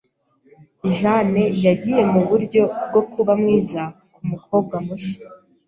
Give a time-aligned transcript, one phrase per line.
[0.97, 3.81] Jane yagiye muburyo bwo kuba mwiza
[4.15, 5.23] kumukobwa mushya.